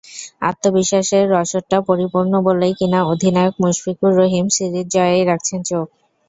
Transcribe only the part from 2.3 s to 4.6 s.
বলেই কিনা অধিনায়ক মুশফিকুর রহিম